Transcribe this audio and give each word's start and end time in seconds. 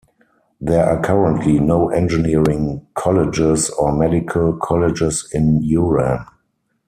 There 0.59 0.83
are 0.83 0.99
currently 0.99 1.59
no 1.59 1.89
engineering 1.91 2.87
colleges 2.95 3.69
or 3.69 3.95
medical 3.95 4.53
colleges 4.53 5.29
in 5.31 5.61
Uran. 5.61 6.27